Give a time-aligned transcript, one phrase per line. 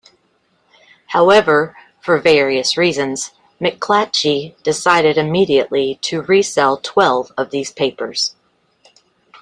[1.09, 8.33] However, for various reasons, McClatchy decided immediately to resell twelve of these papers.